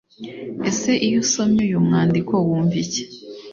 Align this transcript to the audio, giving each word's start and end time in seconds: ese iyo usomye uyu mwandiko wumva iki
ese 0.69 0.91
iyo 1.05 1.17
usomye 1.23 1.59
uyu 1.67 1.77
mwandiko 1.85 2.33
wumva 2.45 2.75
iki 2.83 3.03